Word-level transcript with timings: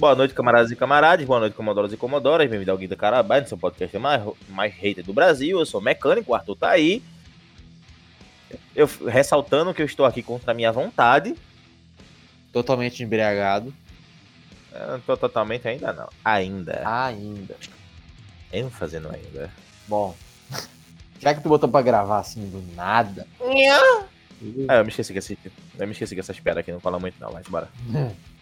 boa 0.00 0.14
noite, 0.14 0.32
camaradas 0.32 0.70
e 0.70 0.76
camaradas, 0.76 1.26
boa 1.26 1.40
noite, 1.40 1.54
comodoras 1.54 1.92
e 1.92 1.96
comodoras, 1.96 2.48
bem-vindo 2.48 2.70
ao 2.70 2.78
Guida 2.78 2.96
Carabai, 2.96 3.44
seu 3.44 3.58
podcast 3.58 3.98
mais, 3.98 4.22
mais 4.48 4.72
hater 4.72 5.04
do 5.04 5.12
Brasil, 5.12 5.58
eu 5.58 5.66
sou 5.66 5.78
mecânico, 5.78 6.32
o 6.32 6.34
Arthur 6.34 6.56
tá 6.56 6.70
aí, 6.70 7.02
eu 8.74 8.88
ressaltando 9.06 9.74
que 9.74 9.82
eu 9.82 9.84
estou 9.84 10.06
aqui 10.06 10.22
contra 10.22 10.52
a 10.52 10.54
minha 10.54 10.72
vontade. 10.72 11.36
Totalmente 12.50 13.02
embriagado. 13.02 13.74
Eu 14.72 14.92
não 14.92 15.00
tô 15.00 15.18
totalmente 15.18 15.68
ainda 15.68 15.92
não, 15.92 16.08
ainda. 16.24 16.82
Ainda. 16.82 17.56
Eu 18.50 18.64
não 18.64 18.70
fazendo 18.70 19.10
ainda. 19.14 19.52
Bom, 19.86 20.16
já 21.18 21.34
que 21.34 21.42
tu 21.42 21.48
botou 21.50 21.68
pra 21.68 21.82
gravar 21.82 22.20
assim 22.20 22.48
do 22.48 22.74
nada... 22.74 23.26
Ah, 24.66 24.76
eu 24.76 24.84
me 24.84 24.88
esqueci 24.88 25.12
que 25.12 25.18
esse, 25.18 25.38
eu 25.78 25.86
me 25.86 25.92
esqueci 25.92 26.14
que 26.14 26.20
essa 26.20 26.32
espera 26.32 26.60
aqui 26.60 26.72
não 26.72 26.80
fala 26.80 26.98
muito 26.98 27.20
não, 27.20 27.30
mas 27.30 27.46
bora. 27.46 27.68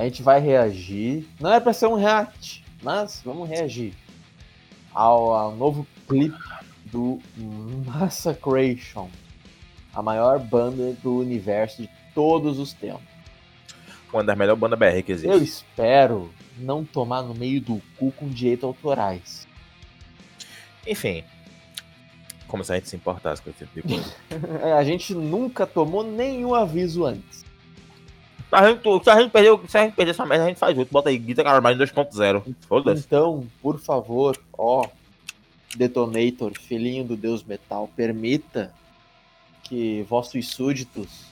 A 0.00 0.04
gente 0.04 0.22
vai 0.22 0.40
reagir. 0.40 1.28
Não 1.38 1.52
é 1.52 1.60
pra 1.60 1.74
ser 1.74 1.86
um 1.86 1.94
react, 1.94 2.64
mas 2.82 3.20
vamos 3.22 3.46
reagir 3.46 3.92
ao, 4.94 5.34
ao 5.34 5.54
novo 5.54 5.86
clipe 6.08 6.38
do 6.86 7.20
Massacration, 7.84 9.10
a 9.92 10.00
maior 10.00 10.38
banda 10.38 10.94
do 11.02 11.18
universo 11.18 11.82
de 11.82 11.90
todos 12.14 12.58
os 12.58 12.72
tempos. 12.72 13.02
Uma 14.10 14.24
das 14.24 14.38
melhores 14.38 14.58
bandas 14.58 14.78
BR 14.78 15.02
que 15.04 15.12
existe. 15.12 15.30
Eu 15.30 15.42
espero 15.42 16.32
não 16.56 16.82
tomar 16.82 17.20
no 17.20 17.34
meio 17.34 17.60
do 17.60 17.82
cu 17.98 18.10
com 18.10 18.26
direitos 18.26 18.64
autorais. 18.64 19.46
Enfim, 20.86 21.22
como 22.48 22.64
se 22.64 22.72
a 22.72 22.76
gente 22.76 22.88
se 22.88 22.96
importasse 22.96 23.42
com 23.42 23.50
esse 23.50 23.66
tipo 23.66 23.86
de 23.86 23.94
coisa. 23.96 24.14
É, 24.66 24.72
a 24.72 24.82
gente 24.82 25.14
nunca 25.14 25.66
tomou 25.66 26.02
nenhum 26.02 26.54
aviso 26.54 27.04
antes. 27.04 27.49
Se 28.50 28.56
a 28.56 28.68
gente, 28.68 29.04
se 29.04 29.10
a 29.10 29.20
gente 29.20 29.30
perder, 29.30 29.60
se 29.68 29.78
a 29.78 29.82
gente 29.82 29.94
perder 29.94 30.10
essa 30.10 30.26
merda, 30.26 30.44
a 30.44 30.48
gente 30.48 30.58
faz 30.58 30.76
outro. 30.76 30.92
Bota 30.92 31.08
aí 31.08 31.16
Guita 31.16 31.44
Carvalho 31.44 31.78
2.0. 31.78 32.54
Foda-se. 32.62 33.04
Então, 33.06 33.46
por 33.62 33.78
favor, 33.78 34.36
ó, 34.58 34.88
Detonator, 35.76 36.52
filhinho 36.58 37.04
do 37.04 37.16
Deus 37.16 37.44
Metal, 37.44 37.88
permita 37.94 38.74
que 39.62 40.04
vossos 40.08 40.48
súditos 40.48 41.26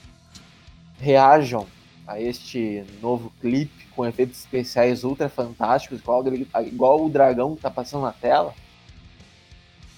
reajam 0.97 1.67
a 2.07 2.21
este 2.21 2.85
novo 3.01 3.33
clipe 3.41 3.85
com 3.93 4.05
efeitos 4.05 4.39
especiais 4.39 5.03
ultra 5.03 5.27
fantásticos, 5.27 5.99
igual, 5.99 6.23
igual 6.65 7.05
o 7.05 7.09
dragão 7.09 7.53
que 7.53 7.61
tá 7.61 7.69
passando 7.69 8.03
na 8.03 8.13
tela. 8.13 8.55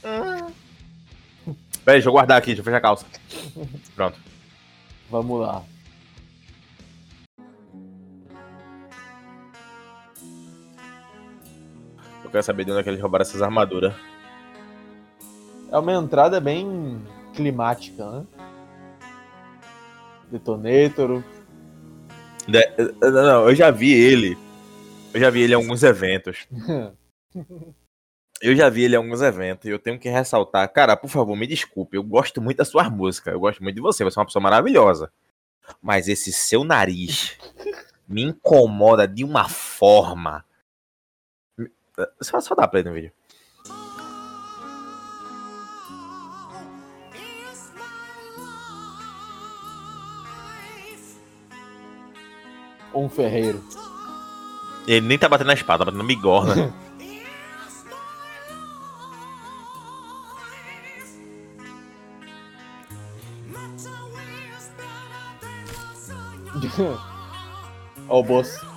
Peraí, 0.02 1.98
deixa 1.98 2.10
eu 2.10 2.14
guardar 2.14 2.40
aqui, 2.40 2.48
deixa 2.48 2.62
eu 2.62 2.66
fechar 2.66 2.78
a 2.78 2.82
calça. 2.82 3.06
Pronto. 3.96 4.18
Vamos 5.10 5.40
lá. 5.40 5.64
Eu 12.24 12.30
quero 12.30 12.44
saber 12.44 12.66
de 12.66 12.72
onde 12.72 12.80
é 12.82 12.84
que 12.84 12.90
eles 12.90 13.02
roubaram 13.02 13.24
essas 13.24 13.42
armaduras. 13.42 13.94
É 15.72 15.78
uma 15.78 15.94
entrada 15.94 16.40
bem 16.40 17.02
climática, 17.34 18.10
né? 18.10 18.26
Detonator. 20.32 21.24
De- 22.48 22.94
Não, 23.02 23.12
não, 23.12 23.50
eu 23.50 23.56
já 23.56 23.72
vi 23.72 23.92
ele. 23.94 24.38
Eu 25.14 25.20
já 25.20 25.30
vi 25.30 25.42
ele 25.42 25.54
em 25.54 25.56
alguns 25.56 25.84
eventos. 25.84 26.48
Eu 28.42 28.56
já 28.56 28.70
vi 28.70 28.82
ele 28.86 28.96
em 28.96 28.98
alguns 28.98 29.22
eventos 29.22 29.66
e 29.68 29.70
eu 29.70 29.78
tenho 29.78 30.00
que 30.00 30.10
ressaltar. 30.10 30.68
Cara, 30.74 30.98
por 30.98 31.08
favor, 31.12 31.36
me 31.38 31.46
desculpe. 31.46 31.96
Eu 31.96 32.02
gosto 32.02 32.42
muito 32.42 32.58
da 32.58 32.66
sua 32.66 32.90
música. 32.90 33.30
Eu 33.30 33.40
gosto 33.40 33.62
muito 33.62 33.76
de 33.76 33.82
você. 33.82 34.04
Você 34.04 34.18
é 34.18 34.20
uma 34.20 34.26
pessoa 34.26 34.42
maravilhosa. 34.42 35.12
Mas 35.80 36.08
esse 36.08 36.34
seu 36.34 36.64
nariz 36.64 37.38
me 38.10 38.24
incomoda 38.24 39.08
de 39.08 39.24
uma 39.24 39.48
forma. 39.48 40.44
Só, 42.22 42.40
só 42.40 42.56
dá 42.56 42.68
play 42.68 42.84
no 42.84 42.94
vídeo. 42.94 43.12
Um 52.94 53.10
ferreiro. 53.10 53.64
Ele 54.88 55.08
nem 55.08 55.18
tá 55.18 55.30
batendo 55.30 55.48
na 55.48 55.54
espada, 55.54 55.80
tá 55.80 55.86
batendo 55.86 56.02
na 56.02 56.08
bigorna. 56.08 56.74
Ó 68.08 68.20
o 68.20 68.24
boss. 68.24 68.71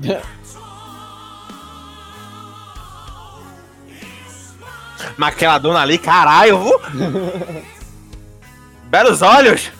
Mas 5.16 5.34
aquela 5.34 5.58
dona 5.58 5.80
ali, 5.80 5.98
caralho? 5.98 6.80
Belos 8.88 9.22
olhos! 9.22 9.70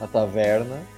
Na 0.00 0.06
taverna. 0.06 0.95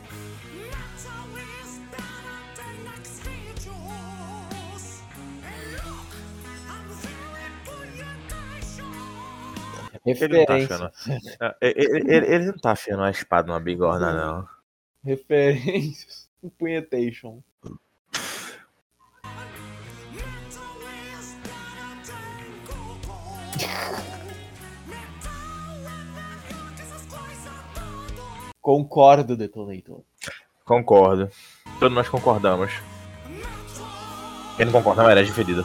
Ele 10.07 10.39
não 10.39 10.45
tá 10.47 10.55
Referência. 10.55 10.87
afiando. 10.87 11.23
É, 11.41 11.57
Ele, 11.61 12.13
ele- 12.15 12.27
ele 12.35 12.47
não 12.47 12.59
tá 12.59 12.73
afiando 12.73 13.03
uma 13.03 13.11
espada 13.11 13.47
numa 13.49 13.61
bigorna, 13.61 14.13
não. 14.13 14.49
Referências. 15.05 16.29
Um 16.41 16.49
punhetation. 16.51 17.43
Concordo, 28.61 29.37
Detonator. 29.37 30.03
Concordo. 30.65 31.31
Todos 31.79 31.95
nós 31.95 32.09
concordamos. 32.09 32.71
Quem 34.57 34.67
não 34.67 34.73
concorda 34.73 35.03
é 35.03 35.05
uma 35.07 35.13
herege 35.13 35.33
fedida. 35.33 35.65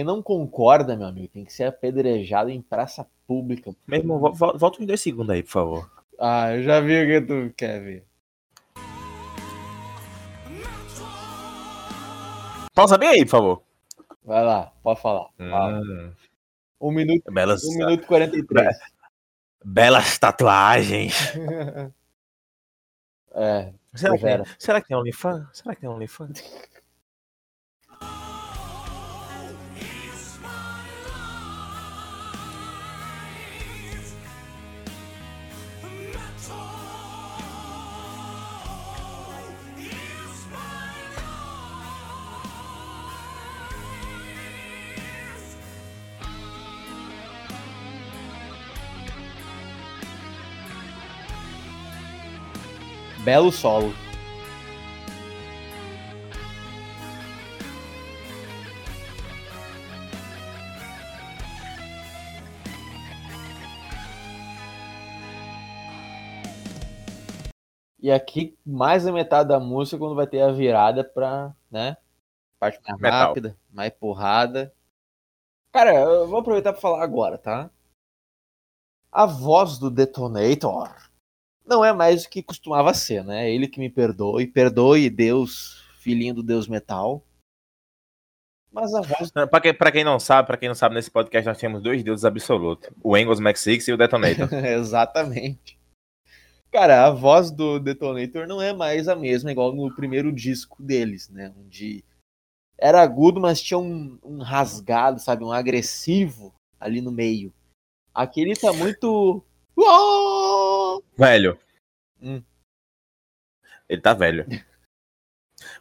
Quem 0.00 0.04
não 0.06 0.22
concorda, 0.22 0.96
meu 0.96 1.06
amigo, 1.06 1.28
tem 1.28 1.44
que 1.44 1.52
ser 1.52 1.64
apedrejado 1.64 2.48
em 2.48 2.62
praça 2.62 3.06
pública. 3.26 3.70
Meu 3.86 3.98
irmão, 4.00 4.18
vo- 4.18 4.32
vo- 4.32 4.56
volta 4.56 4.80
uns 4.80 4.86
dois 4.86 4.98
segundos 5.02 5.28
aí, 5.28 5.42
por 5.42 5.50
favor. 5.50 5.90
Ah, 6.18 6.56
eu 6.56 6.62
já 6.62 6.80
vi 6.80 7.04
o 7.04 7.06
que 7.06 7.20
tu 7.20 7.54
quer 7.54 7.82
ver. 7.82 8.06
Pausa 12.74 12.96
bem 12.96 13.10
aí, 13.10 13.24
por 13.26 13.30
favor. 13.30 13.62
Vai 14.24 14.42
lá, 14.42 14.72
pode 14.82 15.02
falar. 15.02 15.28
Fala. 15.36 15.80
Hum, 15.82 16.12
Um 16.80 16.92
minuto, 16.92 17.30
belas, 17.30 17.62
um 17.62 17.76
minuto 17.76 18.02
e 18.02 18.06
43. 18.06 18.76
belas 19.62 20.18
tatuagens. 20.18 21.14
É, 23.32 23.72
Será 23.94 24.18
que, 24.18 24.24
será 24.58 24.80
que 24.80 24.92
OnlyFans? 24.92 25.46
Será 25.52 25.72
que 25.74 25.82
tem 25.82 25.88
OnlyFans? 25.90 26.42
Belo 53.24 53.52
solo. 53.52 53.92
E 68.02 68.10
aqui, 68.10 68.58
mais 68.64 69.04
da 69.04 69.12
metade 69.12 69.48
da 69.50 69.60
música, 69.60 69.98
quando 69.98 70.14
vai 70.14 70.26
ter 70.26 70.40
a 70.40 70.50
virada 70.50 71.04
pra, 71.04 71.54
né? 71.70 71.96
Parte 72.58 72.80
mais 72.88 72.98
Metal. 72.98 73.28
rápida, 73.28 73.56
mais 73.70 73.90
porrada. 73.92 74.74
Cara, 75.70 75.94
eu 75.94 76.26
vou 76.26 76.40
aproveitar 76.40 76.72
pra 76.72 76.80
falar 76.80 77.02
agora, 77.02 77.36
tá? 77.36 77.70
A 79.12 79.26
voz 79.26 79.78
do 79.78 79.90
Detonator 79.90 81.09
não 81.66 81.84
é 81.84 81.92
mais 81.92 82.24
o 82.24 82.30
que 82.30 82.42
costumava 82.42 82.92
ser, 82.94 83.24
né? 83.24 83.50
Ele 83.50 83.68
que 83.68 83.80
me 83.80 83.90
perdoe, 83.90 84.46
perdoe 84.46 85.10
Deus, 85.10 85.84
filhinho 85.98 86.34
do 86.34 86.42
Deus 86.42 86.66
Metal. 86.66 87.22
Mas 88.72 88.94
a 88.94 89.00
voz. 89.00 89.30
Pra 89.30 89.60
quem, 89.60 89.74
pra 89.74 89.92
quem 89.92 90.04
não 90.04 90.20
sabe, 90.20 90.46
para 90.46 90.56
quem 90.56 90.68
não 90.68 90.76
sabe, 90.76 90.94
nesse 90.94 91.10
podcast 91.10 91.46
nós 91.46 91.58
temos 91.58 91.82
dois 91.82 92.04
deuses 92.04 92.24
absolutos: 92.24 92.88
o 93.02 93.16
Engels 93.16 93.40
Max 93.40 93.60
Six 93.60 93.88
e 93.88 93.92
o 93.92 93.96
Detonator. 93.96 94.52
Exatamente. 94.64 95.78
Cara, 96.70 97.06
a 97.06 97.10
voz 97.10 97.50
do 97.50 97.80
Detonator 97.80 98.46
não 98.46 98.62
é 98.62 98.72
mais 98.72 99.08
a 99.08 99.16
mesma, 99.16 99.50
igual 99.50 99.74
no 99.74 99.92
primeiro 99.94 100.32
disco 100.32 100.80
deles, 100.80 101.28
né? 101.28 101.52
Onde 101.58 102.04
era 102.78 103.02
agudo, 103.02 103.40
mas 103.40 103.60
tinha 103.60 103.78
um, 103.78 104.18
um 104.22 104.40
rasgado, 104.40 105.20
sabe? 105.20 105.42
Um 105.42 105.52
agressivo 105.52 106.54
ali 106.78 107.00
no 107.00 107.10
meio. 107.10 107.52
Aqui 108.14 108.40
ele 108.40 108.54
tá 108.54 108.72
muito. 108.72 109.42
Velho. 111.16 111.58
Hum. 112.22 112.42
Ele 113.88 114.00
tá 114.00 114.14
velho. 114.14 114.46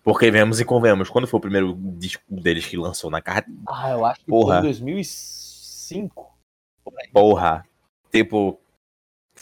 Porque 0.04 0.30
vemos 0.30 0.60
e 0.60 0.66
convenhamos, 0.66 1.10
quando 1.10 1.27
foi 1.27 1.38
o 1.38 1.42
primeiro 1.42 1.74
disco 1.98 2.21
deles 2.30 2.66
que 2.66 2.75
lançou 2.75 3.10
na 3.10 3.21
carta? 3.21 3.50
Ah, 3.68 3.92
eu 3.92 4.06
acho 4.06 4.19
que 4.21 4.25
Porra. 4.25 4.56
foi 4.56 4.60
em 4.60 4.71
2005. 4.71 6.38
por 6.83 6.94
aí. 7.00 7.07
Porra. 7.12 7.66
Tipo. 8.12 8.60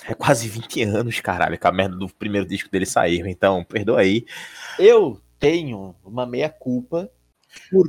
É 0.06 0.14
quase 0.14 0.48
20 0.48 0.84
anos, 0.84 1.20
caralho, 1.22 1.58
que 1.58 1.66
a 1.66 1.72
merda 1.72 1.96
do 1.96 2.08
primeiro 2.08 2.46
disco 2.48 2.70
dele 2.70 2.86
saiu. 2.86 3.26
Então, 3.26 3.64
perdoa 3.64 4.02
aí. 4.02 4.26
Eu 4.78 5.20
tenho 5.40 5.96
uma 6.06 6.24
meia-culpa. 6.24 7.10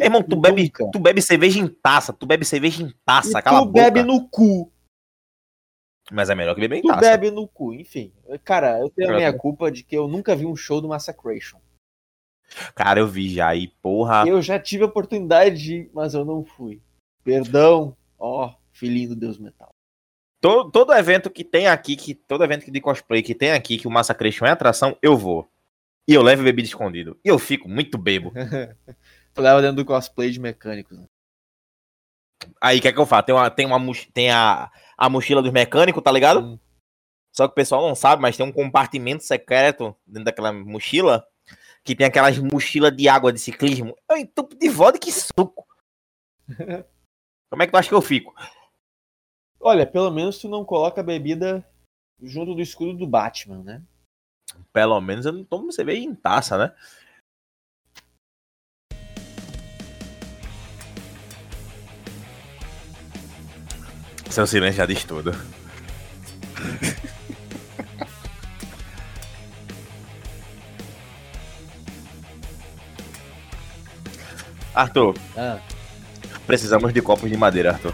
irmão, 0.00 0.22
tu 0.22 0.34
bebe, 0.36 0.72
tu 0.90 0.98
bebe 0.98 1.20
cerveja 1.20 1.58
em 1.58 1.68
taça. 1.68 2.10
Tu 2.14 2.24
bebe 2.24 2.46
cerveja 2.46 2.82
em 2.82 2.90
taça, 3.04 3.40
E 3.40 3.42
cala 3.42 3.58
a 3.58 3.60
tu 3.60 3.66
boca. 3.66 3.84
bebe 3.90 4.02
no 4.02 4.26
cu. 4.28 4.72
Mas 6.10 6.30
é 6.30 6.34
melhor 6.34 6.54
que 6.54 6.60
beber 6.60 6.76
em 6.76 6.82
Tu 6.82 6.88
taça. 6.88 7.00
bebe 7.00 7.30
no 7.30 7.46
cu, 7.46 7.74
enfim. 7.74 8.12
Cara, 8.44 8.78
eu 8.80 8.88
tenho 8.88 9.12
a 9.12 9.16
minha 9.16 9.32
culpa 9.32 9.70
de 9.70 9.82
que 9.82 9.96
eu 9.96 10.08
nunca 10.08 10.34
vi 10.34 10.46
um 10.46 10.56
show 10.56 10.80
do 10.80 10.88
Massacration. 10.88 11.58
Cara, 12.74 13.00
eu 13.00 13.06
vi 13.06 13.28
já 13.28 13.48
aí, 13.48 13.68
porra. 13.82 14.26
Eu 14.26 14.40
já 14.40 14.58
tive 14.58 14.82
a 14.82 14.86
oportunidade 14.86 15.62
de 15.62 15.74
ir, 15.74 15.90
mas 15.92 16.14
eu 16.14 16.24
não 16.24 16.44
fui. 16.44 16.80
Perdão, 17.22 17.94
ó, 18.18 18.54
filhinho 18.72 19.10
do 19.10 19.16
Deus 19.16 19.38
Metal. 19.38 19.68
Todo, 20.40 20.70
todo 20.70 20.94
evento 20.94 21.30
que 21.30 21.44
tem 21.44 21.66
aqui, 21.66 21.96
que 21.96 22.14
todo 22.14 22.44
evento 22.44 22.70
de 22.70 22.80
cosplay 22.80 23.22
que 23.22 23.34
tem 23.34 23.52
aqui, 23.52 23.76
que 23.76 23.88
o 23.88 23.90
Massacration 23.90 24.46
é 24.46 24.50
atração, 24.50 24.96
eu 25.02 25.16
vou. 25.16 25.46
E 26.06 26.14
eu 26.14 26.22
levo 26.22 26.42
bebida 26.42 26.66
escondido. 26.66 27.18
E 27.22 27.28
eu 27.28 27.38
fico 27.38 27.68
muito 27.68 27.98
bebo. 27.98 28.32
Tu 29.34 29.42
leva 29.42 29.60
dentro 29.60 29.76
do 29.76 29.84
cosplay 29.84 30.30
de 30.30 30.40
mecânicos. 30.40 30.98
Né? 30.98 31.04
Aí, 32.60 32.78
o 32.78 32.82
que 32.82 32.88
é 32.88 32.92
que 32.92 32.98
eu 32.98 33.06
faço? 33.06 33.26
Tem, 33.26 33.34
uma, 33.34 33.50
tem, 33.50 33.66
uma, 33.66 33.92
tem 34.12 34.30
a, 34.30 34.70
a 34.96 35.08
mochila 35.08 35.42
dos 35.42 35.52
mecânicos, 35.52 36.02
tá 36.02 36.12
ligado? 36.12 36.40
Hum. 36.40 36.58
Só 37.32 37.46
que 37.46 37.52
o 37.52 37.54
pessoal 37.54 37.86
não 37.86 37.94
sabe, 37.94 38.20
mas 38.20 38.36
tem 38.36 38.44
um 38.44 38.52
compartimento 38.52 39.22
secreto 39.22 39.94
dentro 40.06 40.24
daquela 40.24 40.52
mochila 40.52 41.26
que 41.84 41.94
tem 41.94 42.06
aquelas 42.06 42.38
mochilas 42.38 42.94
de 42.94 43.08
água 43.08 43.32
de 43.32 43.38
ciclismo. 43.38 43.96
Eu 44.10 44.16
entupo 44.16 44.54
de 44.56 44.68
vodka 44.68 45.08
e 45.08 45.12
suco. 45.12 45.66
Como 47.50 47.62
é 47.62 47.66
que 47.66 47.72
tu 47.72 47.76
acha 47.76 47.88
que 47.88 47.94
eu 47.94 48.02
fico? 48.02 48.34
Olha, 49.60 49.86
pelo 49.86 50.10
menos 50.10 50.38
tu 50.38 50.48
não 50.48 50.64
coloca 50.64 51.00
a 51.00 51.04
bebida 51.04 51.64
junto 52.20 52.54
do 52.54 52.60
escudo 52.60 52.92
do 52.92 53.06
Batman, 53.06 53.62
né? 53.62 53.82
Pelo 54.72 55.00
menos 55.00 55.24
eu 55.24 55.32
não 55.32 55.44
tomo 55.44 55.72
cerveja 55.72 56.00
em 56.00 56.14
taça, 56.14 56.58
né? 56.58 56.74
Seu 64.38 64.46
silêncio 64.46 64.78
já 64.78 64.86
diz 64.86 65.02
tudo. 65.02 65.32
Arthur, 74.72 75.16
Ah, 75.36 75.58
precisamos 76.46 76.92
de 76.92 77.02
copos 77.02 77.28
de 77.28 77.36
madeira, 77.36 77.72
Arthur. 77.72 77.92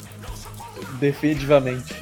definitivamente. 0.98 1.94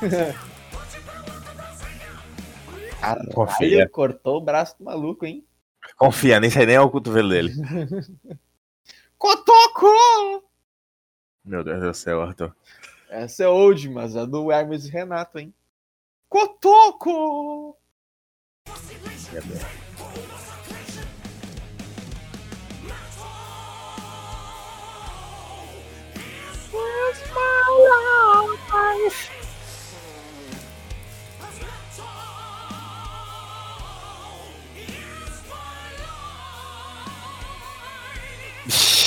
Caralho, 3.02 3.90
cortou 3.90 4.38
o 4.38 4.40
braço 4.40 4.78
do 4.78 4.84
maluco, 4.86 5.26
hein? 5.26 5.44
Confia, 6.02 6.40
nem 6.40 6.50
sei 6.50 6.66
nem 6.66 6.76
o 6.78 6.90
cotovelo 6.90 7.28
dele. 7.28 7.52
Cotoco! 9.16 9.86
Meu 11.44 11.62
Deus 11.62 11.80
do 11.80 11.94
céu, 11.94 12.20
Arthur. 12.20 12.52
Essa 13.08 13.44
é 13.44 13.48
old, 13.48 13.88
mas 13.88 14.16
a 14.16 14.24
do 14.24 14.50
Hermes 14.50 14.86
e 14.86 14.90
Renato, 14.90 15.38
hein? 15.38 15.54
Cotoco! 16.28 17.76
Meu 19.32 19.42
Deus. 19.42 19.82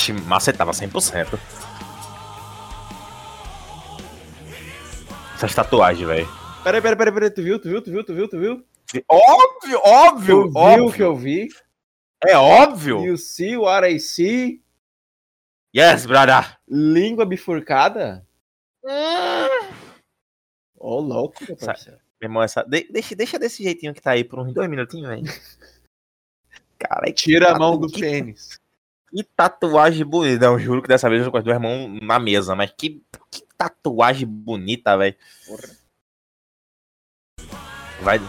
Ixi, 0.05 0.13
macetava 0.13 0.71
100%. 0.71 1.39
Essas 5.35 5.55
tatuagens, 5.55 6.07
velho. 6.07 6.27
Peraí, 6.63 6.81
peraí, 6.81 6.95
peraí, 6.97 7.13
peraí, 7.13 7.29
tu 7.31 7.41
viu, 7.43 7.59
tu 7.59 7.69
viu, 7.69 7.81
tu 7.81 7.91
viu, 7.91 8.03
tu 8.05 8.13
viu, 8.13 8.27
tu 8.29 8.39
viu? 8.39 8.65
Óbvio, 9.09 9.79
óbvio, 9.83 10.43
Tu 10.43 10.51
viu 10.51 10.53
o 10.53 10.57
óbvio. 10.57 10.91
que 10.93 11.03
eu 11.03 11.15
vi? 11.15 11.47
É 12.23 12.37
óbvio. 12.37 13.03
You 13.05 13.17
see 13.17 13.57
what 13.57 13.87
I 13.87 13.99
see? 13.99 14.61
Yes, 15.75 16.05
brother. 16.05 16.57
Língua 16.67 17.25
bifurcada? 17.25 18.25
Ô, 20.77 20.99
louco, 20.99 21.43
meu 21.47 21.57
parceiro. 21.57 21.99
Meu 22.21 22.27
irmão, 22.29 22.43
essa... 22.43 22.63
de- 22.63 22.87
deixa, 22.91 23.15
deixa 23.15 23.37
desse 23.39 23.61
jeitinho 23.63 23.93
que 23.93 24.01
tá 24.01 24.11
aí 24.11 24.23
por 24.23 24.39
uns 24.39 24.53
dois 24.53 24.69
minutinhos, 24.69 25.09
velho. 25.09 25.23
Cara, 26.79 27.05
que 27.07 27.13
Tira 27.13 27.47
a 27.47 27.49
tatu- 27.49 27.59
mão 27.59 27.77
do 27.77 27.87
que, 27.87 27.99
pênis. 27.99 28.59
Que 29.15 29.23
tatuagem 29.23 30.05
bonita. 30.05 30.47
Não, 30.49 30.59
juro 30.59 30.81
que 30.81 30.89
dessa 30.89 31.09
vez 31.09 31.25
eu 31.25 31.31
com 31.31 31.37
as 31.37 31.43
duas 31.43 31.59
mãos 31.59 31.97
na 32.01 32.19
mesa, 32.19 32.53
mas 32.53 32.69
que, 32.77 33.01
que 33.31 33.41
tatuagem 33.57 34.27
bonita, 34.27 34.97
velho. 34.97 35.15
Vai. 38.01 38.19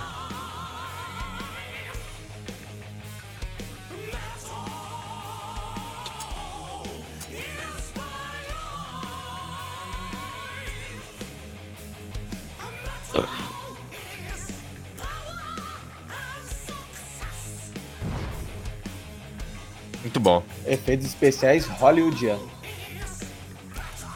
Muito 20.06 20.20
bom. 20.20 20.40
Efeitos 20.64 21.04
especiais 21.04 21.66
hollywoodianos. 21.66 22.48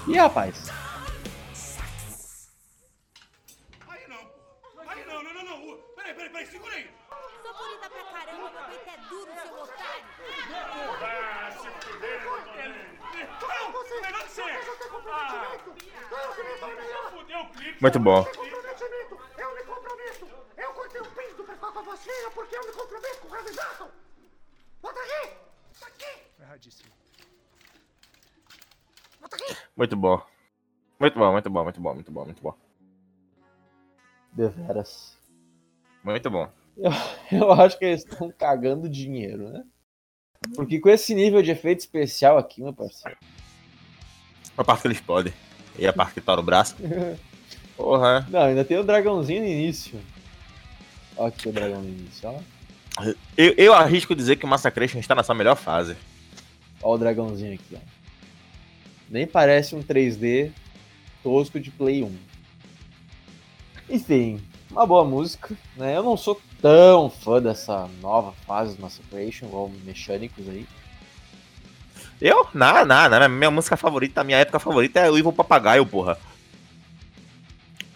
Ih, 0.06 0.18
rapaz. 0.18 0.70
Aí 3.88 4.06
não, 4.06 4.18
pô. 4.18 4.80
Aí 4.86 5.04
não, 5.04 5.20
não, 5.20 5.34
não, 5.34 5.44
não. 5.44 5.78
Peraí, 5.96 6.14
peraí, 6.14 6.30
peraí, 6.30 6.46
segura 6.46 6.76
aí. 6.76 6.88
Sou 7.42 7.54
bonita 7.54 7.90
pra 7.90 8.04
caramba, 8.04 8.50
meu 8.52 8.62
peito 8.68 8.88
é 8.88 8.96
duro, 9.08 9.32
seu 9.42 9.62
otário. 9.62 10.04
Ah, 11.02 11.50
se 11.50 11.68
fuder, 11.88 12.22
Não, 13.42 13.72
você 13.72 14.00
melhor 14.00 14.22
que 14.22 14.30
você. 14.30 14.42
Ah, 15.12 15.58
fudeu 17.10 17.40
o 17.40 17.48
clipe. 17.50 17.78
Muito 17.82 17.98
bom. 17.98 18.24
comprometimento! 18.24 19.20
Eu 19.36 19.54
me 19.56 19.62
comprometo! 19.64 20.28
Eu 20.56 20.72
cortei 20.72 21.00
o 21.00 21.04
pinto 21.04 21.42
pra 21.42 21.54
ficar 21.54 21.72
com 21.72 21.78
a 21.80 21.82
vacina 21.82 22.30
porque 22.32 22.56
eu 22.56 22.64
me 22.64 22.72
comprometo 22.74 23.18
com 23.22 23.28
o 23.28 23.34
heavy 23.34 23.50
metal! 23.50 23.90
Bota 24.80 25.00
aqui! 25.00 25.50
Bota 25.80 26.30
Muito 29.76 29.96
bom. 29.96 30.20
Muito 30.98 31.18
bom, 31.18 31.32
muito 31.32 31.50
bom, 31.50 31.62
muito 31.62 31.80
bom, 31.80 31.94
muito 31.94 32.10
bom, 32.10 32.24
muito 32.24 32.42
bom. 32.42 32.54
Deveras. 34.32 35.16
Muito 36.02 36.28
bom. 36.28 36.50
Eu, 36.76 36.90
eu 37.30 37.52
acho 37.52 37.78
que 37.78 37.84
eles 37.84 38.04
estão 38.04 38.32
cagando 38.32 38.88
dinheiro, 38.88 39.48
né? 39.50 39.62
Porque 40.56 40.80
com 40.80 40.88
esse 40.88 41.14
nível 41.14 41.40
de 41.40 41.52
efeito 41.52 41.80
especial 41.80 42.36
aqui, 42.36 42.60
meu 42.60 42.72
parceiro. 42.72 43.16
A 44.56 44.64
parte 44.64 44.82
que 44.82 44.88
eles 44.88 45.00
podem. 45.00 45.32
E 45.78 45.86
a 45.86 45.92
parte 45.92 46.14
que 46.14 46.20
tora 46.20 46.40
o 46.40 46.44
braço. 46.44 46.74
Porra. 47.76 48.26
Não, 48.28 48.40
ainda 48.40 48.64
tem 48.64 48.76
o 48.76 48.84
dragãozinho 48.84 49.42
no 49.42 49.48
início. 49.48 50.00
Ó 51.16 51.26
aqui 51.26 51.48
o 51.48 51.52
dragão 51.52 51.80
no 51.80 51.88
início, 51.88 52.28
ó. 52.28 52.40
Eu, 53.36 53.54
eu 53.56 53.72
arrisco 53.72 54.16
dizer 54.16 54.34
que 54.34 54.44
o 54.44 54.48
Massacration 54.48 54.98
está 54.98 55.14
na 55.14 55.22
sua 55.22 55.34
melhor 55.34 55.54
fase. 55.54 55.96
Ó 56.82 56.94
o 56.94 56.98
dragãozinho 56.98 57.54
aqui, 57.54 57.76
ó. 57.76 57.78
Nem 59.08 59.26
parece 59.26 59.74
um 59.74 59.82
3D 59.82 60.52
tosco 61.22 61.58
de 61.58 61.70
Play 61.70 62.02
1. 62.02 62.16
Enfim, 63.88 64.40
uma 64.70 64.86
boa 64.86 65.04
música, 65.04 65.54
né? 65.76 65.96
Eu 65.96 66.02
não 66.02 66.16
sou 66.16 66.40
tão 66.62 67.10
fã 67.10 67.42
dessa 67.42 67.88
nova 68.00 68.32
fase 68.46 68.76
do 68.76 68.82
Massacration, 68.82 69.46
igual 69.46 69.68
mecânicos 69.84 70.48
aí. 70.48 70.66
Eu? 72.20 72.46
Nada, 72.54 72.84
nada. 72.84 73.28
Minha, 73.28 73.50
música 73.50 73.76
favorita, 73.76 74.22
minha 74.22 74.38
época 74.38 74.58
favorita 74.58 75.00
é 75.00 75.10
o 75.10 75.18
Evil 75.18 75.32
Papagaio, 75.32 75.86
porra. 75.86 76.18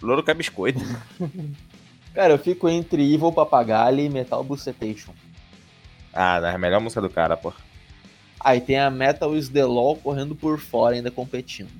Louro 0.03 0.23
quer 0.23 0.35
biscoito. 0.35 0.81
Cara, 2.15 2.33
eu 2.33 2.39
fico 2.39 2.69
entre 2.69 3.15
Evil 3.15 3.33
Papagaio 3.33 4.01
e 4.01 4.09
Metal 4.09 4.43
Bucetation. 4.43 5.13
Ah, 6.13 6.41
é 6.43 6.55
a 6.55 6.59
melhor 6.59 6.81
música 6.81 7.01
do 7.01 7.11
cara, 7.11 7.37
porra. 7.37 7.57
Aí 8.45 8.61
tem 8.61 8.79
a 8.79 8.91
Metal 8.91 9.35
is 9.35 9.49
the 9.49 9.65
Law 9.65 9.97
correndo 9.97 10.37
por 10.37 10.61
fora 10.61 10.95
ainda 10.95 11.11
competindo. 11.11 11.71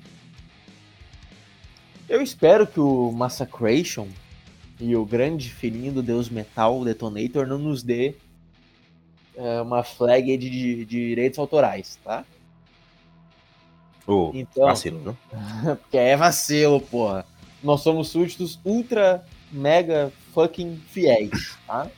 Eu 2.09 2.21
espero 2.23 2.65
que 2.65 2.79
o 2.79 3.11
Massacration 3.11 4.07
e 4.79 4.95
o 4.95 5.05
grande 5.05 5.49
filhinho 5.51 5.93
do 5.93 6.01
Deus 6.03 6.27
Metal, 6.27 6.79
o 6.79 6.83
Detonator, 6.83 7.45
não 7.47 7.59
nos 7.59 7.83
dê 7.83 8.15
é, 9.35 9.61
uma 9.61 9.83
flag 9.83 10.35
de, 10.37 10.49
de- 10.49 10.85
direitos 10.85 11.37
autorais, 11.37 11.99
tá? 12.03 12.25
Ô, 14.07 14.31
Então. 14.33 14.65
vacilo, 14.65 14.99
viu? 14.99 15.17
Porque 15.77 15.97
é 15.97 16.15
vacilo, 16.17 16.81
porra. 16.81 17.25
Nós 17.63 17.81
somos 17.81 18.09
súditos 18.09 18.59
ultra, 18.63 19.25
mega, 19.51 20.11
fucking 20.33 20.79
fiéis, 20.89 21.57
tá? 21.65 21.89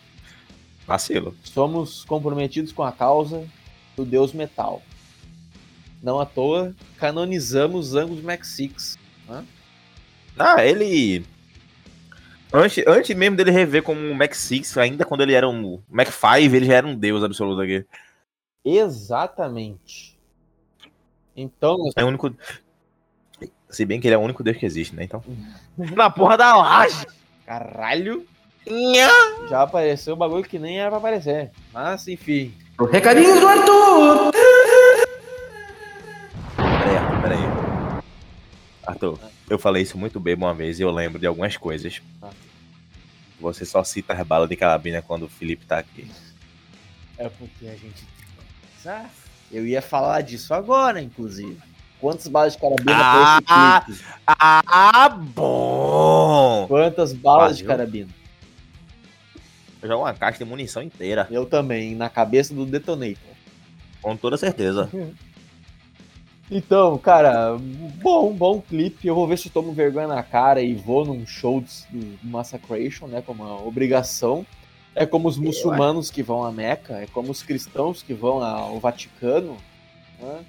Vacilo. 0.85 1.35
Somos 1.43 2.05
comprometidos 2.05 2.71
com 2.71 2.83
a 2.83 2.91
causa 2.93 3.45
do 3.97 4.05
Deus 4.05 4.31
Metal. 4.31 4.81
Não 6.01 6.19
à 6.19 6.25
toa, 6.25 6.73
canonizamos 6.97 7.95
Angus 7.95 8.21
Max 8.21 8.49
Six. 8.49 8.97
Ah, 10.37 10.63
ele. 10.63 11.25
Antes, 12.53 12.85
antes 12.87 13.15
mesmo 13.17 13.35
dele 13.35 13.51
rever 13.51 13.81
como 13.81 13.99
um 13.99 14.13
Mac 14.13 14.33
6, 14.33 14.77
ainda 14.77 15.03
quando 15.03 15.21
ele 15.21 15.33
era 15.33 15.49
um 15.49 15.81
Mac 15.89 16.07
5, 16.09 16.55
ele 16.55 16.65
já 16.65 16.75
era 16.75 16.87
um 16.87 16.95
deus 16.95 17.23
absoluto 17.23 17.61
aqui. 17.61 17.83
Exatamente. 18.63 20.17
Então, 21.35 21.77
É 21.95 22.03
o 22.05 22.07
único. 22.07 22.33
Se 23.69 23.83
bem 23.83 23.99
que 23.99 24.07
ele 24.07 24.15
é 24.15 24.17
o 24.17 24.21
único 24.21 24.43
deus 24.43 24.57
que 24.57 24.65
existe, 24.65 24.95
né? 24.95 25.03
Então. 25.03 25.23
Na 25.95 26.09
porra 26.09 26.37
da 26.37 26.55
laje! 26.55 27.05
Caralho! 27.45 28.25
Já 29.49 29.63
apareceu 29.63 30.13
o 30.13 30.17
bagulho 30.17 30.43
que 30.43 30.59
nem 30.59 30.79
era 30.79 30.89
pra 30.89 30.99
aparecer. 30.99 31.51
Mas, 31.73 32.07
enfim. 32.07 32.53
Recadinhos 32.79 33.39
do 33.39 33.47
Arthur! 33.47 34.31
Peraí, 36.55 36.95
Arthur, 36.97 37.21
peraí. 37.21 37.39
Arthur, 38.85 39.19
eu 39.49 39.57
falei 39.59 39.81
isso 39.83 39.97
muito 39.97 40.19
bem 40.19 40.35
uma 40.35 40.53
vez 40.53 40.79
e 40.79 40.83
eu 40.83 40.91
lembro 40.91 41.19
de 41.19 41.25
algumas 41.25 41.57
coisas. 41.57 42.01
Ah. 42.21 42.29
Você 43.39 43.65
só 43.65 43.83
cita 43.83 44.13
as 44.13 44.25
balas 44.25 44.47
de 44.49 44.55
carabina 44.55 45.01
quando 45.01 45.23
o 45.23 45.29
Felipe 45.29 45.65
tá 45.65 45.79
aqui. 45.79 46.09
É 47.17 47.27
porque 47.29 47.67
a 47.67 47.75
gente. 47.75 48.05
Ah, 48.85 49.05
Eu 49.51 49.65
ia 49.65 49.81
falar 49.81 50.21
disso 50.21 50.53
agora, 50.53 51.01
inclusive. 51.01 51.57
Quantas 51.99 52.27
balas 52.27 52.53
de 52.53 52.59
carabina 52.59 52.93
Ah! 52.95 53.81
foi 53.83 53.93
esse 53.93 54.03
clipe? 54.03 54.13
Ah, 54.27 55.09
bom! 55.09 56.65
Quantas 56.67 57.11
balas 57.11 57.57
de 57.57 57.63
Valeu. 57.63 57.77
carabina? 57.77 58.09
Eu 59.87 59.91
jogo 59.91 60.03
uma 60.03 60.13
caixa 60.13 60.39
de 60.39 60.45
munição 60.45 60.83
inteira, 60.83 61.27
Eu 61.31 61.45
também, 61.45 61.95
na 61.95 62.09
cabeça 62.09 62.53
do 62.53 62.65
Detonator. 62.65 63.17
com 64.01 64.15
toda 64.17 64.37
certeza. 64.37 64.89
Então, 66.49 66.97
cara, 66.97 67.57
bom, 68.01 68.31
bom 68.31 68.61
clipe. 68.61 69.05
Eu 69.05 69.15
vou 69.15 69.27
ver 69.27 69.37
se 69.37 69.49
eu 69.49 69.51
tomo 69.51 69.73
vergonha 69.73 70.07
na 70.07 70.23
cara 70.23 70.61
e 70.61 70.73
vou 70.73 71.03
num 71.03 71.27
show 71.27 71.59
do, 71.59 72.17
Massacration, 72.23 73.05
né? 73.05 73.21
Como 73.21 73.43
uma 73.43 73.61
obrigação. 73.61 74.45
É 74.95 75.05
como 75.05 75.27
os 75.27 75.37
muçulmanos 75.37 76.09
que 76.09 76.23
vão 76.23 76.45
a 76.45 76.51
Meca, 76.53 77.01
é 77.01 77.05
como 77.07 77.31
os 77.31 77.43
cristãos 77.43 78.01
que 78.01 78.13
vão 78.13 78.41
ao 78.41 78.79
Vaticano. 78.79 79.57
né? 80.21 80.45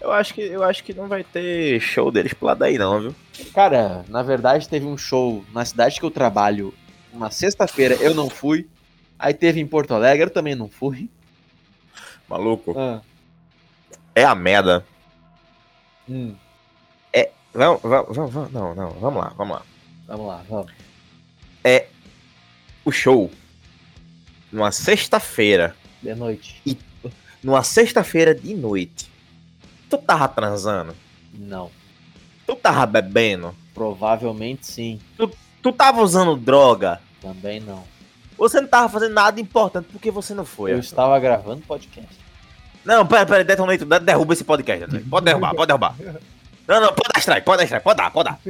Eu 0.00 0.10
acho 0.10 0.32
que 0.32 0.40
eu 0.40 0.62
acho 0.64 0.82
que 0.82 0.94
não 0.94 1.08
vai 1.08 1.22
ter 1.22 1.78
show 1.78 2.10
deles 2.10 2.32
pro 2.32 2.46
lado 2.46 2.60
daí, 2.60 2.78
não, 2.78 3.02
viu? 3.02 3.14
Cara, 3.52 4.02
na 4.08 4.22
verdade 4.22 4.66
teve 4.66 4.86
um 4.86 4.96
show 4.96 5.44
na 5.52 5.62
cidade 5.62 6.00
que 6.00 6.06
eu 6.06 6.10
trabalho 6.10 6.72
uma 7.12 7.30
sexta-feira, 7.30 7.94
eu 7.96 8.14
não 8.14 8.28
fui. 8.30 8.68
Aí 9.18 9.32
teve 9.34 9.60
em 9.60 9.66
Porto 9.66 9.94
Alegre, 9.94 10.26
eu 10.26 10.30
também 10.30 10.54
não 10.54 10.68
fui. 10.68 11.08
Maluco. 12.28 12.74
Ah, 12.78 13.00
É 14.14 14.24
a 14.24 14.34
merda. 14.34 14.84
hum, 16.08 16.34
Vamos, 17.54 17.82
vamos, 17.82 18.16
vamos, 18.16 18.32
vamos- 18.32 18.50
não, 18.52 18.74
não, 18.74 18.90
vamos 18.92 19.22
lá, 19.22 19.28
vamos 19.36 19.56
lá. 19.58 19.62
vamos 20.06 20.26
lá, 20.26 20.42
vamos. 20.48 20.72
O 22.82 22.90
show, 22.90 23.30
numa 24.50 24.72
sexta-feira, 24.72 25.76
De 26.02 26.14
noite. 26.14 26.62
numa 27.42 27.62
sexta-feira 27.62 28.34
de 28.34 28.54
noite, 28.54 29.06
tu 29.90 29.98
tava 29.98 30.26
transando? 30.28 30.96
Não. 31.34 31.70
Tu 32.46 32.56
tava 32.56 32.86
bebendo? 32.86 33.54
Provavelmente 33.74 34.66
sim. 34.66 34.98
Tu 35.18 35.30
tava 35.70 36.00
usando 36.00 36.34
droga? 36.34 36.98
Também 37.20 37.60
não. 37.60 37.84
Você 38.38 38.60
não 38.60 38.66
tava 38.66 38.88
fazendo 38.88 39.12
nada 39.12 39.38
importante, 39.40 39.88
porque 39.92 40.10
você 40.10 40.32
não 40.34 40.44
foi? 40.46 40.70
Eu 40.72 40.76
Arthur? 40.76 40.88
estava 40.88 41.20
gravando 41.20 41.60
podcast. 41.62 42.18
Não, 42.84 43.06
pera, 43.06 43.26
pera, 43.26 43.44
Detonator, 43.44 43.86
de- 43.86 44.04
derruba 44.06 44.32
esse 44.32 44.42
podcast. 44.42 44.86
Pode 45.08 45.24
derrubar, 45.26 45.54
pode 45.54 45.66
derrubar. 45.68 45.94
Não, 46.66 46.80
não, 46.80 46.88
pode 46.88 47.10
dar 47.14 47.20
strike, 47.20 47.44
pode 47.44 47.58
dar 47.58 47.64
strike, 47.64 47.84
pode 47.84 47.96
dar, 47.98 48.10
pode 48.10 48.30
dar. 48.30 48.40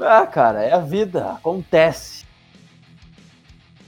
Ah, 0.00 0.26
cara, 0.26 0.62
é 0.62 0.72
a 0.72 0.80
vida, 0.80 1.30
acontece. 1.32 2.24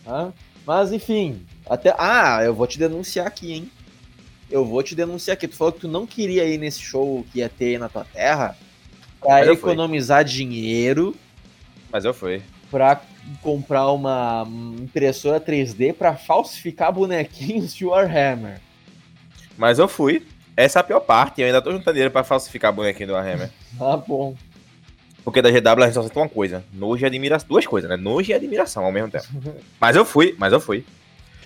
Hã? 0.06 0.32
Mas 0.64 0.92
enfim, 0.92 1.44
até. 1.68 1.94
Ah, 1.98 2.42
eu 2.42 2.54
vou 2.54 2.66
te 2.66 2.78
denunciar 2.78 3.26
aqui, 3.26 3.52
hein? 3.52 3.70
Eu 4.50 4.64
vou 4.64 4.82
te 4.82 4.94
denunciar 4.94 5.34
aqui. 5.34 5.48
Tu 5.48 5.56
falou 5.56 5.72
que 5.72 5.80
tu 5.80 5.88
não 5.88 6.06
queria 6.06 6.44
ir 6.44 6.58
nesse 6.58 6.80
show 6.80 7.26
que 7.32 7.40
ia 7.40 7.48
ter 7.48 7.78
na 7.78 7.88
tua 7.88 8.04
terra 8.04 8.56
pra 9.26 9.40
eu 9.47 9.56
fui. 9.56 9.71
economizar 9.73 10.25
dinheiro 10.25 11.14
Mas 11.92 12.04
eu 12.04 12.12
fui. 12.14 12.42
pra 12.71 13.00
comprar 13.42 13.90
uma 13.92 14.47
impressora 14.80 15.40
3D 15.40 15.92
pra 15.95 16.14
falsificar 16.16 16.92
bonequinhos 16.92 17.75
de 17.75 17.85
Warhammer. 17.85 18.61
Mas 19.56 19.78
eu 19.78 19.88
fui. 19.88 20.26
Essa 20.56 20.78
é 20.78 20.80
a 20.80 20.85
pior 20.85 21.00
parte. 21.00 21.40
Eu 21.40 21.47
ainda 21.47 21.61
tô 21.61 21.71
juntando 21.73 21.92
dinheiro 21.92 22.11
pra 22.11 22.25
falsificar 22.25 22.73
bonequinho 22.73 23.09
do 23.09 23.12
Warhammer. 23.14 23.50
Tá 23.78 23.97
bom. 24.06 24.35
Porque 25.25 25.42
da 25.42 25.50
GW 25.50 25.83
a 25.83 25.87
gente 25.87 25.95
só 25.95 26.02
sente 26.02 26.16
uma 26.16 26.28
coisa. 26.28 26.64
Nojo 26.73 27.02
e 27.04 27.06
admiração. 27.06 27.49
Duas 27.49 27.66
coisas, 27.66 27.90
né? 27.90 27.97
Nojo 27.97 28.30
e 28.30 28.35
admiração 28.35 28.85
ao 28.85 28.92
mesmo 28.92 29.11
tempo. 29.11 29.26
Mas 29.80 29.97
eu 29.97 30.04
fui, 30.04 30.35
mas 30.38 30.52
eu 30.52 30.61
fui. 30.61 30.85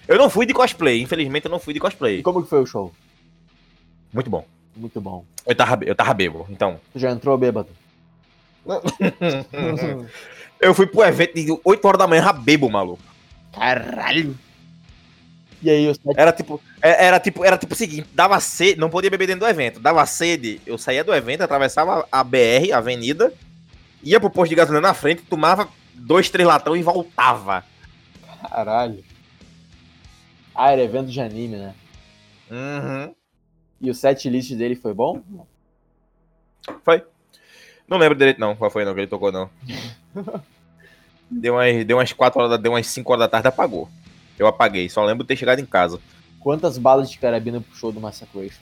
Eu 0.07 0.19
não 0.19 0.29
fui 0.29 0.45
de 0.45 0.53
cosplay. 0.53 1.01
Infelizmente 1.01 1.47
eu 1.47 1.51
não 1.51 1.59
fui 1.59 1.73
de 1.73 1.79
E 1.79 1.81
cosplay. 1.81 2.23
como 2.23 2.43
que 2.43 2.49
foi 2.51 2.61
o 2.61 2.67
show? 2.67 2.93
Muito 4.13 4.29
bom. 4.29 4.45
Muito 4.77 5.01
bom. 5.01 5.25
Eu 5.47 5.55
tava, 5.55 5.85
eu 5.85 5.95
tava 5.95 6.15
bêbado. 6.15 6.47
Então. 6.49 6.81
Tu 6.93 6.99
já 6.99 7.11
entrou 7.11 7.37
bêbado? 7.37 7.69
eu 10.61 10.75
fui 10.75 10.87
pro 10.87 11.03
evento 11.03 11.35
de 11.35 11.59
8 11.65 11.85
horas 11.85 11.99
da 11.99 12.07
manhã, 12.07 12.23
já 12.23 12.33
bebo, 12.33 12.69
maluco. 12.71 13.03
Caralho! 13.53 14.37
E 15.63 15.69
aí, 15.69 15.89
os 15.89 15.99
Era 16.17 16.33
tipo, 16.33 16.61
é- 16.81 17.07
era 17.07 17.21
tipo, 17.21 17.45
era 17.45 17.59
tipo 17.59 17.75
o 17.75 17.77
seguinte, 17.77 18.09
dava 18.15 18.41
sede, 18.41 18.81
não 18.81 18.89
podia 18.89 19.11
beber 19.11 19.27
dentro 19.27 19.41
do 19.41 19.49
evento, 19.49 19.79
dava 19.79 20.05
sede, 20.07 20.61
eu 20.65 20.79
saía 20.79 21.05
do 21.05 21.15
evento, 21.15 21.43
atravessava 21.43 22.07
a 22.11 22.25
BR, 22.25 22.73
a 22.73 22.79
avenida, 22.79 23.33
ia 24.03 24.19
pro 24.19 24.31
posto 24.31 24.51
de 24.51 24.55
gasolina 24.57 24.89
na 24.89 24.95
frente, 24.95 25.23
tomava 25.23 25.69
dois, 25.93 26.31
três 26.31 26.49
latão 26.49 26.75
e 26.75 26.83
voltava. 26.83 27.63
Caralho. 28.49 29.05
Ah, 30.55 30.71
era 30.73 30.83
evento 30.83 31.11
de 31.11 31.21
anime, 31.21 31.57
né? 31.57 31.75
Uhum. 32.51 33.15
E 33.81 33.91
o 33.91 33.95
set 33.95 34.29
list 34.29 34.53
dele 34.55 34.75
foi 34.77 34.93
bom? 34.95 35.21
Foi. 36.85 37.03
Não 37.89 37.97
lembro 37.99 38.17
direito 38.19 38.39
não, 38.39 38.55
qual 38.55 38.71
foi 38.71 38.85
não 38.85 38.95
que 38.95 39.01
ele 39.01 39.07
tocou 39.07 39.33
não. 39.33 39.49
Deu 41.33 41.55
umas, 41.55 41.85
deu 41.87 41.97
umas 41.97 42.13
4 42.13 42.41
horas, 42.41 42.51
da- 42.51 42.57
deu 42.57 42.73
umas 42.73 42.87
5 42.89 43.13
horas 43.13 43.25
da 43.25 43.29
tarde, 43.29 43.47
apagou. 43.49 43.89
Eu 44.37 44.49
apaguei, 44.49 44.89
só 44.89 45.05
lembro 45.05 45.23
de 45.23 45.29
ter 45.29 45.37
chegado 45.37 45.61
em 45.61 45.65
casa. 45.67 46.01
Quantas 46.41 46.77
balas 46.77 47.09
de 47.09 47.19
carabina 47.19 47.63
show 47.75 47.93
do 47.93 48.01
Massacration? 48.01 48.61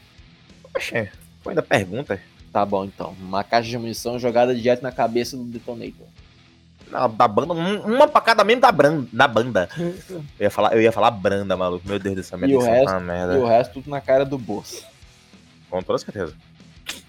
Oxê, 0.77 1.11
foi 1.43 1.53
ainda 1.53 1.63
pergunta. 1.63 2.21
Tá 2.53 2.67
bom, 2.67 2.85
então. 2.85 3.17
Uma 3.21 3.43
caixa 3.43 3.71
de 3.71 3.79
munição 3.79 4.19
jogada 4.19 4.55
direto 4.55 4.83
na 4.83 4.93
cabeça 4.93 5.35
do 5.35 5.45
Detonator. 5.45 6.07
Na, 6.91 7.07
da 7.07 7.27
banda, 7.27 7.55
um- 7.55 7.81
uma 7.95 8.07
pra 8.07 8.21
cada 8.21 8.45
membro 8.45 8.61
da, 8.63 8.73
bran- 8.73 9.07
da 9.13 9.27
banda. 9.27 9.69
Eu 10.39 10.45
ia, 10.45 10.51
falar, 10.51 10.75
eu 10.75 10.83
ia 10.83 10.93
falar 10.93 11.11
branda, 11.11 11.57
maluco. 11.57 11.89
Meu 11.89 11.99
Deus 11.99 12.17
do 12.17 12.23
céu, 12.23 12.39
minha 12.39 12.51
E 12.53 12.55
o 12.57 12.61
resto? 12.61 12.85
tá 12.85 12.93
uma 12.99 13.01
merda. 13.01 13.35
E 13.35 13.39
o 13.39 13.47
resto 13.47 13.73
tudo 13.75 13.89
na 13.89 14.01
cara 14.03 14.25
do 14.27 14.37
boss. 14.37 14.85
Com 15.71 15.83
toda 15.83 15.99
certeza. 15.99 16.35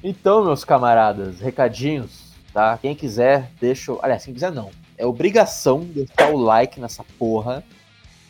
Então, 0.04 0.44
meus 0.44 0.64
camaradas, 0.64 1.40
recadinhos, 1.40 2.34
tá? 2.54 2.78
Quem 2.78 2.96
quiser, 2.96 3.52
deixa. 3.60 3.94
Aliás, 4.02 4.26
quem 4.26 4.34
quiser 4.34 4.52
não. 4.52 4.72
É 4.98 5.06
obrigação 5.06 5.82
deixar 5.82 6.30
o 6.32 6.38
like 6.38 6.80
nessa 6.80 7.04
porra. 7.18 7.64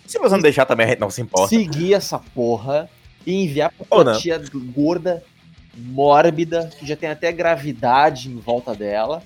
Se 0.05 0.17
você 0.19 0.35
não 0.35 0.41
deixar 0.41 0.65
também, 0.65 0.85
a 0.85 0.89
gente 0.89 0.99
não 0.99 1.09
se 1.09 1.21
importa. 1.21 1.49
seguir 1.49 1.93
essa 1.93 2.19
porra 2.19 2.89
e 3.25 3.43
enviar 3.43 3.71
pra 3.71 3.85
Ou 3.89 4.03
tua 4.03 4.13
não. 4.13 4.19
tia 4.19 4.41
gorda, 4.75 5.23
mórbida, 5.75 6.69
que 6.79 6.85
já 6.85 6.95
tem 6.95 7.09
até 7.09 7.31
gravidade 7.31 8.29
em 8.29 8.37
volta 8.37 8.73
dela. 8.75 9.23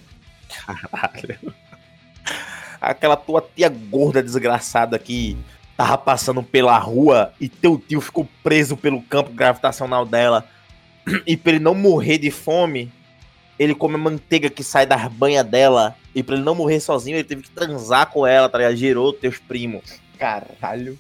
Caralho. 0.50 1.54
Aquela 2.80 3.16
tua 3.16 3.42
tia 3.56 3.70
gorda 3.70 4.22
desgraçada 4.22 5.00
que 5.00 5.38
tava 5.76 5.98
passando 5.98 6.44
pela 6.44 6.78
rua 6.78 7.34
e 7.40 7.48
teu 7.48 7.78
tio 7.78 8.02
ficou 8.02 8.28
preso 8.44 8.76
pelo 8.76 9.02
campo 9.02 9.32
gravitacional 9.32 10.06
dela. 10.06 10.46
E 11.28 11.36
pra 11.38 11.52
ele 11.54 11.60
não 11.64 11.76
morrer 11.76 12.18
de 12.18 12.32
fome, 12.32 12.92
ele 13.60 13.76
come 13.76 13.96
a 13.96 13.98
manteiga 13.98 14.50
que 14.50 14.64
sai 14.64 14.86
das 14.86 15.08
banhas 15.12 15.46
dela. 15.46 15.96
E 16.16 16.22
pra 16.24 16.36
ele 16.36 16.44
não 16.44 16.56
morrer 16.56 16.80
sozinho, 16.80 17.18
ele 17.18 17.24
teve 17.24 17.42
que 17.42 17.50
transar 17.52 18.08
com 18.12 18.26
ela, 18.26 18.48
tá 18.48 18.58
ligado? 18.58 18.76
Gerou 18.76 19.12
teus 19.12 19.38
primos, 19.40 20.00
Caralho. 20.18 20.98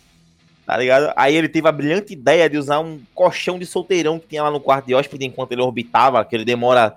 tá 0.65 0.75
ligado? 0.77 1.13
Aí 1.15 1.35
ele 1.35 1.47
teve 1.47 1.67
a 1.67 1.71
brilhante 1.71 2.13
ideia 2.13 2.49
de 2.49 2.57
usar 2.57 2.79
um 2.79 2.99
colchão 3.13 3.59
de 3.59 3.65
solteirão 3.65 4.17
que 4.19 4.27
tinha 4.27 4.43
lá 4.43 4.49
no 4.51 4.59
quarto 4.59 4.87
de 4.87 4.95
hóspede 4.95 5.25
enquanto 5.25 5.51
ele 5.51 5.61
orbitava, 5.61 6.23
que 6.25 6.35
ele 6.35 6.45
demora. 6.45 6.95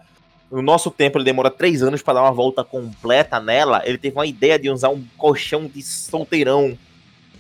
No 0.50 0.62
nosso 0.62 0.90
tempo, 0.92 1.18
ele 1.18 1.24
demora 1.24 1.50
três 1.50 1.82
anos 1.82 2.02
pra 2.02 2.14
dar 2.14 2.22
uma 2.22 2.30
volta 2.32 2.62
completa 2.62 3.40
nela. 3.40 3.82
Ele 3.84 3.98
teve 3.98 4.16
uma 4.16 4.24
ideia 4.26 4.56
de 4.58 4.70
usar 4.70 4.90
um 4.90 5.04
colchão 5.18 5.66
de 5.66 5.82
solteirão 5.82 6.78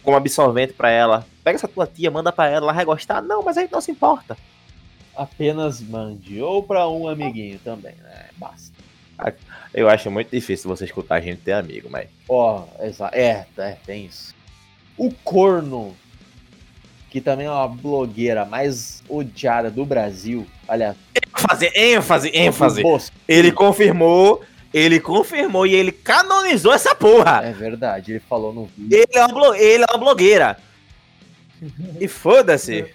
como 0.02 0.16
absorvente 0.16 0.72
pra 0.72 0.90
ela. 0.90 1.24
Pega 1.44 1.56
essa 1.56 1.68
tua 1.68 1.86
tia, 1.86 2.10
manda 2.10 2.32
pra 2.32 2.46
ela, 2.48 2.66
ela 2.66 2.72
vai 2.72 2.84
gostar. 2.84 3.22
Não, 3.22 3.42
mas 3.42 3.56
aí 3.56 3.68
não 3.70 3.80
se 3.80 3.92
importa. 3.92 4.36
Apenas 5.16 5.80
mande. 5.80 6.40
Ou 6.42 6.62
pra 6.62 6.88
um 6.88 7.08
amiguinho 7.08 7.58
também, 7.64 7.94
né? 8.02 8.26
Basta. 8.36 8.74
Eu 9.72 9.88
acho 9.88 10.10
muito 10.10 10.30
difícil 10.30 10.68
você 10.68 10.84
escutar 10.84 11.16
a 11.16 11.20
gente 11.20 11.40
ter 11.40 11.52
amigo, 11.52 11.88
mas. 11.90 12.08
Ó, 12.28 12.64
exa- 12.80 13.10
é, 13.12 13.46
é, 13.56 13.76
tem 13.86 14.04
isso. 14.06 14.34
O 14.96 15.10
corno, 15.24 15.96
que 17.10 17.20
também 17.20 17.46
é 17.46 17.50
uma 17.50 17.68
blogueira 17.68 18.44
mais 18.44 19.02
odiada 19.08 19.70
do 19.70 19.84
Brasil. 19.86 20.46
Fazer 21.34 21.70
ênfase, 21.74 22.30
ênfase. 22.34 22.82
Bosco. 22.82 23.16
Ele 23.26 23.52
confirmou, 23.52 24.42
ele 24.72 25.00
confirmou 25.00 25.66
e 25.66 25.74
ele 25.74 25.92
canonizou 25.92 26.72
essa 26.74 26.94
porra. 26.94 27.40
É 27.44 27.52
verdade, 27.52 28.12
ele 28.12 28.20
falou 28.20 28.52
no 28.52 28.66
vídeo. 28.76 28.98
Ele 28.98 29.18
é 29.18 29.20
uma, 29.24 29.28
blo- 29.28 29.54
ele 29.54 29.82
é 29.84 29.86
uma 29.92 29.98
blogueira. 29.98 30.58
E 31.98 32.06
foda-se. 32.06 32.86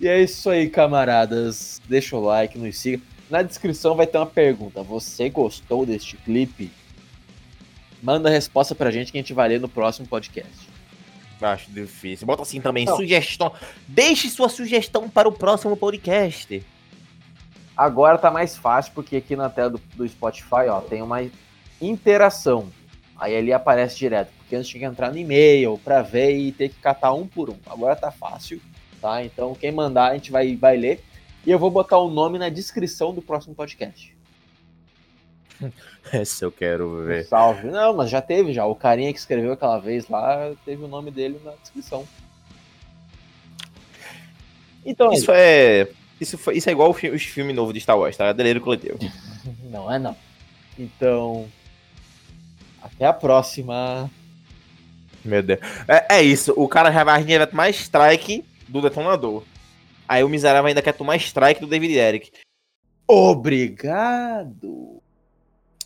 E 0.00 0.06
é 0.08 0.20
isso 0.20 0.50
aí, 0.50 0.68
camaradas. 0.68 1.80
Deixa 1.88 2.16
o 2.16 2.20
like, 2.20 2.58
nos 2.58 2.78
siga. 2.78 3.02
Na 3.30 3.42
descrição 3.42 3.94
vai 3.94 4.06
ter 4.06 4.18
uma 4.18 4.26
pergunta. 4.26 4.82
Você 4.82 5.28
gostou 5.28 5.84
deste 5.84 6.16
clipe? 6.18 6.70
Manda 8.02 8.28
a 8.28 8.32
resposta 8.32 8.74
pra 8.74 8.90
gente 8.90 9.10
que 9.10 9.18
a 9.18 9.20
gente 9.20 9.32
vai 9.32 9.48
ler 9.48 9.60
no 9.60 9.68
próximo 9.68 10.06
podcast. 10.06 10.68
Acho 11.40 11.70
difícil. 11.70 12.26
Bota 12.26 12.42
assim 12.42 12.60
também, 12.60 12.84
Não. 12.84 12.96
sugestão. 12.96 13.52
Deixe 13.88 14.28
sua 14.30 14.48
sugestão 14.48 15.08
para 15.08 15.28
o 15.28 15.32
próximo 15.32 15.76
podcast. 15.76 16.62
Agora 17.76 18.16
tá 18.16 18.30
mais 18.30 18.56
fácil 18.56 18.92
porque 18.94 19.16
aqui 19.16 19.36
na 19.36 19.50
tela 19.50 19.70
do, 19.70 19.80
do 19.94 20.08
Spotify, 20.08 20.68
ó, 20.70 20.80
tem 20.80 21.02
uma 21.02 21.18
interação. 21.80 22.70
Aí 23.18 23.36
ali 23.36 23.52
aparece 23.52 23.96
direto, 23.98 24.30
porque 24.38 24.56
antes 24.56 24.68
tinha 24.68 24.80
que 24.80 24.86
entrar 24.86 25.10
no 25.10 25.18
e-mail 25.18 25.78
pra 25.82 26.00
ver 26.02 26.36
e 26.36 26.52
ter 26.52 26.68
que 26.68 26.76
catar 26.80 27.12
um 27.12 27.26
por 27.26 27.50
um. 27.50 27.56
Agora 27.66 27.96
tá 27.96 28.10
fácil, 28.10 28.60
tá? 29.06 29.24
Então 29.24 29.54
quem 29.54 29.70
mandar 29.70 30.10
a 30.10 30.14
gente 30.14 30.32
vai, 30.32 30.56
vai 30.56 30.76
ler. 30.76 31.00
E 31.46 31.50
eu 31.50 31.60
vou 31.60 31.70
botar 31.70 31.98
o 31.98 32.10
nome 32.10 32.40
na 32.40 32.48
descrição 32.48 33.14
do 33.14 33.22
próximo 33.22 33.54
podcast. 33.54 34.12
Esse 36.12 36.44
eu 36.44 36.50
quero 36.50 37.04
ver. 37.04 37.24
Salve. 37.24 37.68
Não, 37.68 37.94
mas 37.94 38.10
já 38.10 38.20
teve 38.20 38.52
já. 38.52 38.66
O 38.66 38.74
carinha 38.74 39.12
que 39.12 39.18
escreveu 39.18 39.52
aquela 39.52 39.78
vez 39.78 40.08
lá, 40.08 40.52
teve 40.64 40.82
o 40.82 40.88
nome 40.88 41.12
dele 41.12 41.40
na 41.44 41.52
descrição. 41.52 42.06
Então, 44.84 45.12
Isso 45.12 45.30
é. 45.32 45.88
Isso, 46.20 46.38
foi, 46.38 46.56
isso 46.56 46.68
é 46.68 46.72
igual 46.72 46.90
os 46.90 47.22
filmes 47.22 47.54
novos 47.54 47.74
de 47.74 47.80
Star 47.80 47.98
Wars, 47.98 48.16
tá? 48.16 48.32
Delírio 48.32 48.60
coletivo. 48.60 48.98
não 49.70 49.92
é 49.92 49.98
não. 49.98 50.16
Então, 50.78 51.46
até 52.82 53.04
a 53.04 53.12
próxima. 53.12 54.10
Meu 55.24 55.42
Deus. 55.42 55.60
É, 55.86 56.16
é 56.18 56.22
isso, 56.22 56.54
o 56.56 56.66
cara 56.66 56.90
já 56.90 57.04
vai, 57.04 57.22
vai 57.22 57.46
tomar 57.46 57.68
strike 57.70 58.44
do 58.68 58.80
detonador. 58.80 59.42
Aí 60.08 60.22
o 60.22 60.28
miserável 60.28 60.68
ainda 60.68 60.82
quer 60.82 60.92
tomar 60.92 61.16
strike 61.16 61.60
do 61.60 61.66
David 61.66 61.94
Eric. 61.94 62.32
Obrigado. 63.06 65.00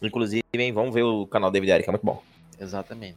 Inclusive, 0.03 0.43
hein, 0.55 0.73
vamos 0.73 0.95
ver 0.95 1.03
o 1.03 1.27
canal 1.27 1.51
David 1.51 1.73
Eric, 1.73 1.89
é 1.89 1.93
muito 1.93 2.05
bom. 2.05 2.23
Exatamente. 2.59 3.17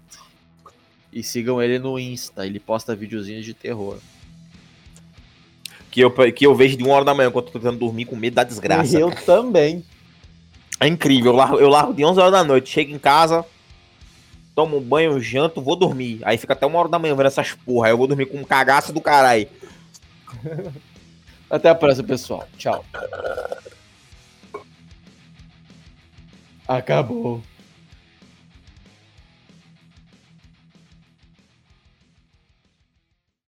E 1.12 1.22
sigam 1.24 1.62
ele 1.62 1.80
no 1.80 2.00
Insta, 2.00 2.46
ele 2.46 2.60
posta 2.60 2.96
videozinhos 2.96 3.46
de 3.46 3.54
terror. 3.54 3.98
Que 5.92 6.02
eu, 6.02 6.12
que 6.34 6.46
eu 6.46 6.56
vejo 6.56 6.76
de 6.76 6.84
uma 6.84 6.96
hora 6.96 7.06
da 7.06 7.14
manhã 7.14 7.30
enquanto 7.30 7.48
eu 7.48 7.54
tô 7.54 7.60
tentando 7.60 7.78
dormir 7.78 8.06
com 8.06 8.16
medo 8.16 8.34
da 8.34 8.44
desgraça. 8.44 8.98
E 8.98 9.02
eu 9.02 9.12
também. 9.12 9.86
É 10.80 10.88
incrível, 10.88 11.32
eu 11.32 11.38
largo, 11.38 11.60
eu 11.60 11.70
largo 11.70 11.94
de 11.94 12.04
11 12.04 12.20
horas 12.20 12.32
da 12.32 12.44
noite, 12.44 12.70
chego 12.70 12.92
em 12.92 13.00
casa, 13.00 13.46
tomo 14.56 14.78
um 14.78 14.82
banho, 14.82 15.20
janto, 15.20 15.62
vou 15.62 15.76
dormir. 15.76 16.20
Aí 16.24 16.38
fica 16.38 16.54
até 16.54 16.66
uma 16.66 16.80
hora 16.80 16.90
da 16.90 17.00
manhã 17.00 17.16
vendo 17.16 17.28
essas 17.28 17.54
porra. 17.54 17.88
Aí 17.88 17.94
eu 17.94 17.98
vou 17.98 18.08
dormir 18.08 18.26
com 18.28 18.38
um 18.38 18.44
cagaço 18.44 18.94
do 18.94 19.02
caralho. 19.02 19.48
Até 21.50 21.70
a 21.70 21.76
próxima, 21.76 22.08
pessoal. 22.08 22.48
Tchau. 22.58 22.84
Acabou. 26.68 27.42